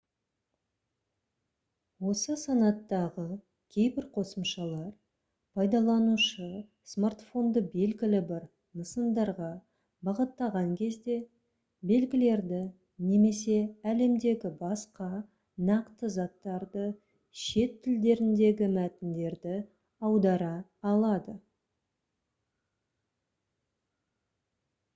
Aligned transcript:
осы 2.11 2.35
санаттағы 2.43 3.25
кейбір 3.73 4.05
қосымшалар 4.13 4.87
пайдаланушы 5.59 6.47
смартфонды 6.93 7.63
белгілі 7.75 8.21
бір 8.31 8.47
нысандарға 8.81 9.49
бағыттаған 10.09 10.71
кезде 10.79 11.17
белгілерді 11.91 12.63
немесе 13.11 13.59
әлемдегі 13.93 14.51
басқа 14.63 15.11
нақты 15.69 16.11
заттарды 16.17 16.87
шет 17.43 17.79
тілдеріндегі 17.85 18.73
мәтіндерді 18.79 19.55
аудара 20.09 20.51
алады 20.95 21.37